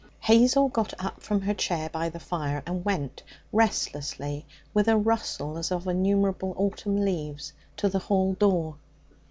[0.21, 3.21] Hazel got up from her chair by the fire and went
[3.53, 8.77] restlessly, with a rustle as of innumerable autumn leaves, to the hall door.